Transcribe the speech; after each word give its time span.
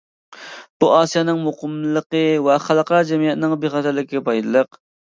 بۇ 0.83 0.89
ئاسىيانىڭ 0.93 1.43
مۇقىملىقى 1.49 2.23
ۋە 2.49 2.57
خەلقئارا 2.67 3.05
جەمئىيەتنىڭ 3.13 3.57
بىخەتەرلىكىگە 3.63 4.27
پايدىلىق. 4.29 4.87